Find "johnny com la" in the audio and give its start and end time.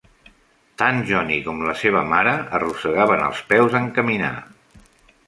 1.09-1.75